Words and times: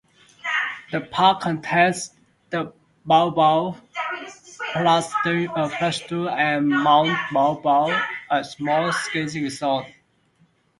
The 0.91 1.01
park 1.01 1.41
contains 1.41 2.15
the 2.49 2.73
Baw-Baw 3.05 3.75
Plateau 4.73 6.27
and 6.27 6.69
Mount 6.69 7.19
Baw 7.31 7.59
Baw, 7.61 8.01
a 8.31 8.43
small 8.43 8.91
ski 8.93 9.21
resort. 9.43 9.85